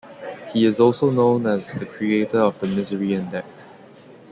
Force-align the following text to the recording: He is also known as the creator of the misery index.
He 0.51 0.65
is 0.65 0.79
also 0.79 1.11
known 1.11 1.45
as 1.45 1.75
the 1.75 1.85
creator 1.85 2.39
of 2.39 2.57
the 2.57 2.65
misery 2.65 3.13
index. 3.13 3.75